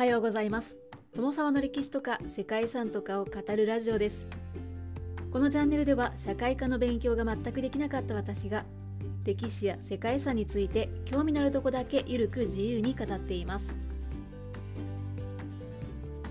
[0.00, 0.78] はようございます。
[1.14, 4.26] 友沢の歴史とか世界遺産とかを語るラジオです。
[5.30, 8.64] このチャンネルでは社会科の勉強が全くできなかった私が
[9.24, 13.74] 歴史や世界遺産について興味のあるとこだけゆるく自由に語っています。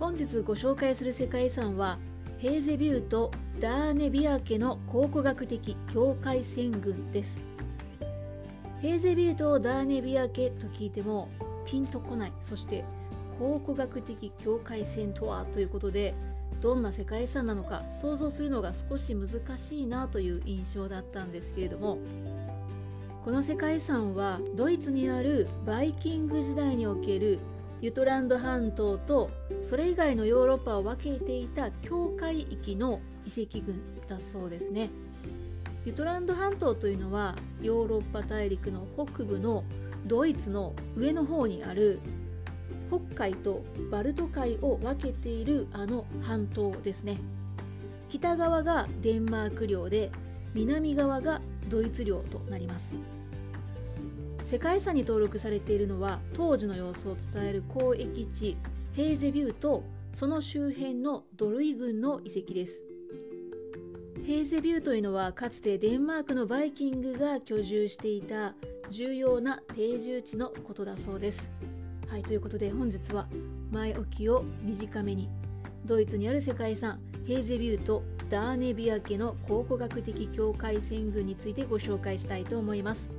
[0.00, 1.98] 本日ご紹介する世界遺産は
[2.38, 3.30] ヘーゼビューと
[3.60, 7.42] ダーネビア家の考古学的境界線群です。
[8.80, 11.28] ヘーゼビューとダーネビア家と聞いても
[11.66, 12.32] ピンとこない。
[12.40, 12.82] そして
[13.38, 16.14] 考古学的境界線とはということで
[16.60, 19.28] どんな世界遺産なのか想像するのが少し難
[19.58, 21.98] しいなという印象だったんですけれども
[23.24, 27.38] この世界遺産はドイツにあるバイキング時代における
[27.80, 29.30] ユトランド半島と
[29.62, 34.90] それ以外のヨーロッパを分けていた境界域の遺跡群だそうですね。
[35.84, 39.62] ユトランド半島というのはヨーロッパ大陸の北部の
[40.06, 42.00] ドイツの上の方にある
[42.88, 47.18] 北海とバルト海を分けているあの半島ですね。
[48.08, 50.10] 北側がデンマーク領で
[50.54, 52.94] 南側がドイツ領となります。
[54.44, 58.56] 世界遺産に登録されているのは当時の様子を伝える交易地
[58.94, 59.82] ヘーゼビューと
[60.14, 62.80] その周辺のドルイ郡の遺跡です。
[64.26, 68.54] ヘーゼビューというのはかつてデンマークのバイキングが居住していた
[68.90, 71.48] 重要な定住地のことだそうです。
[72.10, 73.26] はいということで本日は
[73.70, 75.28] 前置きを短めに
[75.84, 83.10] ドイツにある世界遺産ヘーゼビューとダーネビア家の考古学的境界線群についてご紹介したいと思います。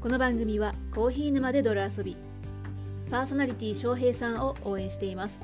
[0.00, 2.16] この番組はコーヒー沼で泥遊び
[3.10, 5.42] パーソナリティ翔平さんを応援しています。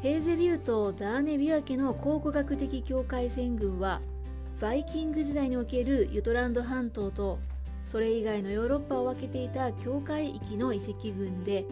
[0.00, 4.00] ヘーゼビューとダーネビア家の考古学的境界線群は
[4.60, 7.38] バイキング時代におけるユトランド半島と
[7.84, 11.64] それ以外のヨーロッパを分けていた境界域の遺跡群で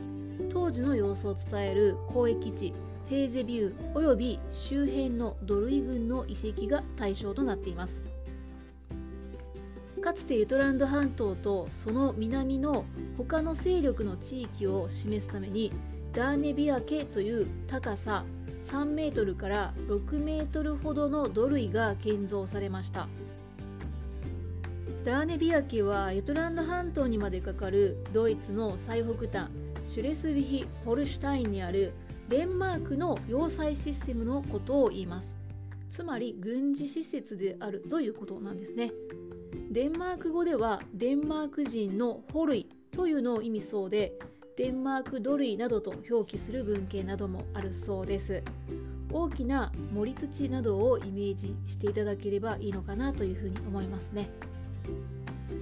[0.50, 2.72] 当時の様子を伝える交易地
[3.08, 8.02] ヘーゼビューおよび周辺のドルイ群の遺跡が対象となっています。
[10.00, 12.84] かつてユトランド半島とその南の
[13.16, 15.72] 他の勢力の地域を示すために
[16.12, 18.24] ダーネビア家という高さ
[18.66, 23.06] 3メートルから6メートルほどの土塁が建造されました。
[25.04, 29.50] ダーネビア家はユトランド半島にまでかかるドイツの最北端
[29.86, 31.92] シュレスビヒ・ホルシュタインにある
[32.28, 35.36] デンマークの要塞システムのことを言います。
[35.88, 38.92] つまり軍事施設であるということなんですね。
[39.70, 44.18] デンマーク語ではデンマーク人のホルイというのを意味そうで
[44.56, 48.42] デンマークドルイなどと表記する文献などもあるそうです。
[49.12, 54.30] 大きな盛り土などをイメージしていただければいいのかなというふうに思いますね。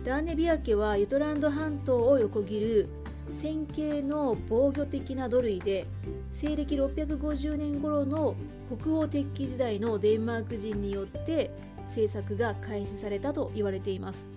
[0.05, 2.89] ダーネビア家はユトランド半島を横切る
[3.33, 5.87] 線形の防御的な土塁で
[6.31, 8.37] 西暦650年頃の
[8.81, 11.51] 北欧鉄器時代のデンマーク人によって
[11.89, 14.29] 制作が開始されたと言われています。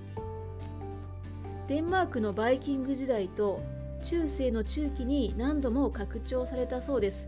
[1.68, 3.62] デンマークのバイキング時代と
[4.04, 7.28] 中世の中期に何度も拡張されたそうです。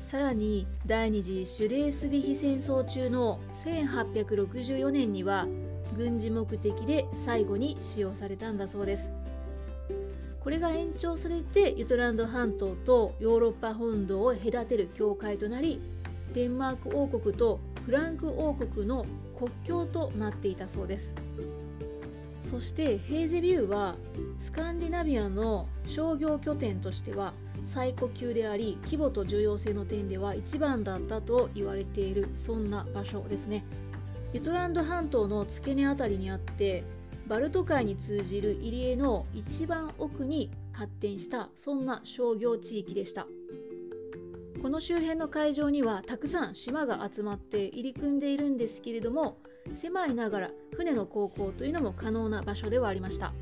[0.00, 5.46] さらに第二次シュレースビヒ戦争中の1864年には
[5.96, 9.10] 軍事目的で最後に使用されたんだそうです。
[10.40, 15.80] これが延長されてユトランド半島とヨーロッパ本土を隔てる境界となり
[16.34, 19.04] デンマーク王国とフランク王国の
[19.38, 21.14] 国境となっていたそうです。
[22.50, 23.94] そしてヘーゼビューは
[24.40, 27.32] スカンディナビアの商業拠点としては
[27.64, 33.64] 最古級であり規模と重要性の点では一番だったと言われているそんな場所ですね。
[34.32, 36.82] ユトランド半島の付け根辺りにあって
[37.28, 43.28] バルト海に通じる入り江の一番奥に発展したそんな商業地域でした。
[44.60, 49.38] この周辺の海上にはたくさん島が集まって入り組んでいるんですけれども
[49.74, 53.32] 狭いながら船の航行というのも可能な場所ではありました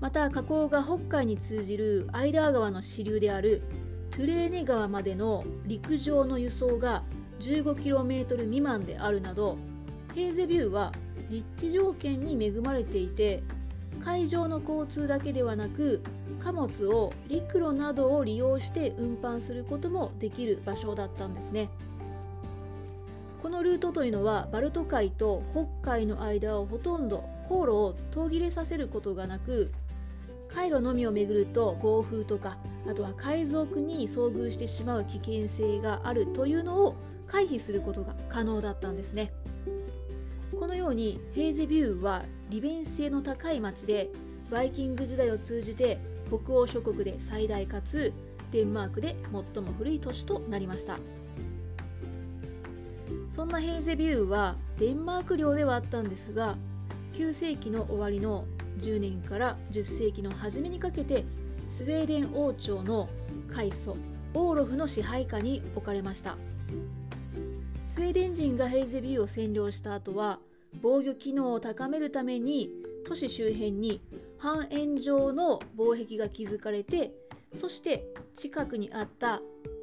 [0.00, 3.62] また河口が北海に通じるアイダー川の支流である
[4.10, 7.02] トゥレーネ川までの陸上の輸送が
[7.40, 9.56] 15km 未満であるなど
[10.14, 10.92] ヘーゼビューは
[11.30, 13.42] 立地条件に恵まれていて
[14.00, 16.02] 海上の交通だけではなく
[16.42, 21.70] 貨物を陸路などを利用して運搬することもできる場所だったんですね。
[23.44, 29.70] このルートというのはバルト海と北海の間をほとんど航路を途切れさせることがなく
[30.48, 32.56] 海路のみを巡ると暴風とか
[32.88, 36.96] あとは海賊に遭遇してしまう危険性があるというのを
[37.26, 39.30] 回避することが可能だったんですね。
[40.58, 44.08] このようにヘーゼビューは利便性の高い町で
[44.50, 45.98] バイキング時代を通じて
[46.28, 48.14] 北欧諸国で最大かつ
[48.52, 49.14] デンマークで
[49.54, 50.96] 最も古い都市となりました。
[53.34, 56.56] そんなヘーゼビューはデンマーク領ではあったんですが
[57.14, 58.44] 9世紀の終わりの
[58.78, 61.24] 10年から10世紀の初めにかけて
[61.68, 63.08] スウェーデン王朝の
[63.52, 63.96] 開祖
[64.34, 66.36] オーロフの支配下に置かれました。
[67.94, 70.40] スウェーデン人がヘイゼビューを占領した後は
[70.82, 72.68] 防御機能を高めるために
[73.06, 74.00] 都市周辺に
[74.36, 77.12] 半円状の防壁が築かれて
[77.54, 78.04] そして
[78.34, 79.40] 近くにあった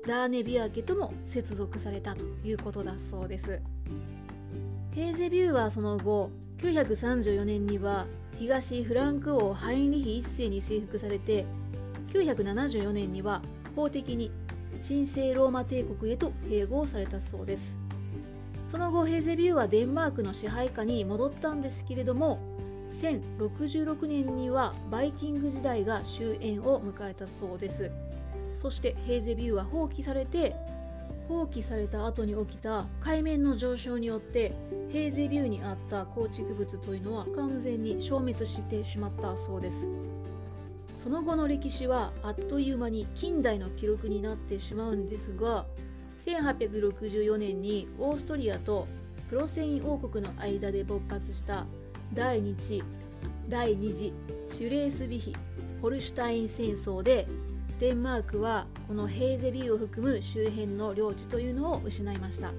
[0.08, 3.62] ダーネビア家とも接続されたということだそうです。
[4.94, 8.08] ヘーゼビューはその後934年には
[8.40, 11.46] 東フランク王ハインリヒ1世に征服されて
[12.14, 13.42] 974年には
[13.76, 14.32] 法的に
[14.86, 17.78] 神聖ローマ帝国へと併合されたそうです。
[18.68, 22.40] その後ヘーゼビューはデンマークの支配下に戻ったんですけれども
[23.02, 27.92] 1066年にはバイキング時代が終焉を迎えたそうです。
[28.62, 30.56] そしてヘーゼビューは放棄されて
[31.28, 34.54] 放棄された後に起きた海面の上昇によって
[34.92, 39.88] ヘーゼビューにあった構築物というのは完全に消滅してしまったそうです。
[40.96, 45.66] その後の歴史はあっという間に近代の記録になってしまうんですが
[46.24, 48.88] 1864年にオーストリアと
[49.28, 51.66] プロセイン王国の間で勃発した
[52.14, 52.84] 第2次
[53.50, 54.14] 第2次
[54.46, 55.36] シュレースビヒ・
[55.82, 57.28] ホルシュタイン戦争で
[57.82, 62.52] デンマークはこのヘーゼビューを含む周辺の領地というのを失いました。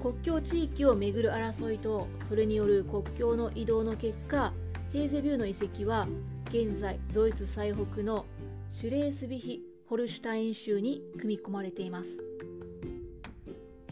[0.00, 4.54] 国境地域をめぐる争いとそれによる国境の移動の結果
[4.94, 6.08] ヘーゼビューの遺跡は
[6.48, 8.24] 現在ドイツ最北の
[8.70, 9.60] シュレースビヒ
[9.90, 12.18] ホルシュタイン州に組み込まれています。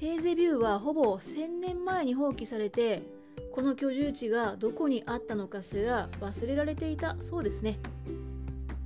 [0.01, 3.03] ヘーゼビューはほぼ1000年前に放棄されて
[3.53, 7.79] この居住地がどこにあったのかすら忘れられていたそうですね。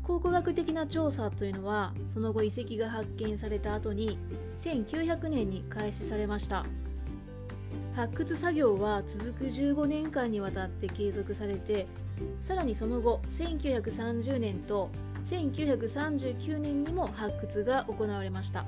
[0.02, 4.18] 考古学的な調査というのはその後遺跡が発見された後に
[4.58, 6.64] 1900年に開始されました。
[7.94, 11.86] 発掘作業は続く15年間にわたって継続されて
[12.40, 14.90] さらにその後1930年と
[15.26, 18.64] 1939年にも発掘が行われました。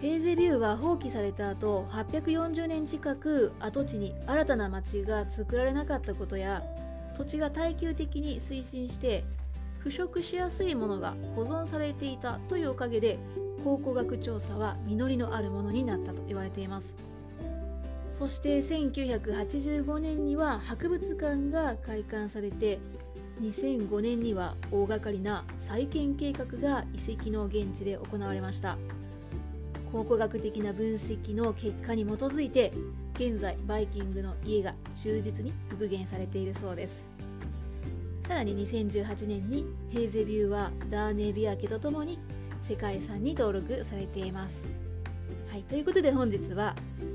[0.00, 6.64] ヘーゼビューは放棄された後840年近く跡地に新たな町が作られなかったことや
[7.16, 9.22] 土地が耐久的に推進して
[9.82, 13.18] 腐食しやすいものが保存されていたというおかげで
[13.64, 16.94] 考古学調査は実りのあるものになったと言われています。
[18.12, 22.78] そして1985年には博物館が開館されて
[23.40, 28.78] 2005年には大掛かりな再建計画が遺跡の現地で行われました。
[29.90, 32.72] 考古学的な分析の結果に基づいて
[33.14, 37.11] 現在バイキングの家が忠実に復元されているそうです。
[38.26, 42.18] さらに2018年にヘーゼビューはダーネビア家とともに
[42.60, 44.68] 世界遺産に登録されています。
[45.50, 46.74] はいということで本日は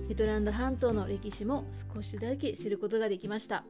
[0.09, 1.65] ユトランド半島の歴史も
[1.95, 3.63] 少しだけ知ることができました。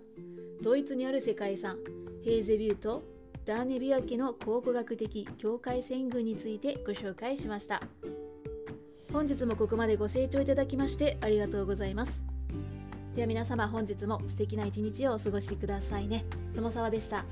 [0.61, 1.77] ドイツにある世界遺産
[2.23, 3.03] ヘーゼビューと
[3.45, 7.81] ダーネビア家の考古学的境界線群についてご紹介しました。
[9.13, 12.36] 本日もここまでご清聴いただきましてありがとうございます。
[13.17, 16.23] では皆様本日も素敵な一日をお過ごしくださいね。
[16.53, 17.25] 友沢でした。